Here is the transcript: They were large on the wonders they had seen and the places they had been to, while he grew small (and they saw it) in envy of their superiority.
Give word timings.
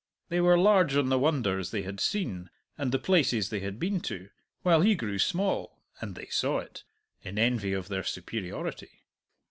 They 0.29 0.41
were 0.41 0.57
large 0.57 0.95
on 0.97 1.09
the 1.09 1.19
wonders 1.19 1.69
they 1.69 1.83
had 1.83 1.99
seen 1.99 2.49
and 2.75 2.91
the 2.91 2.97
places 2.97 3.51
they 3.51 3.59
had 3.59 3.77
been 3.77 3.99
to, 4.01 4.29
while 4.63 4.81
he 4.81 4.95
grew 4.95 5.19
small 5.19 5.77
(and 5.99 6.15
they 6.15 6.25
saw 6.25 6.57
it) 6.57 6.83
in 7.21 7.37
envy 7.37 7.73
of 7.73 7.87
their 7.87 8.01
superiority. 8.01 9.03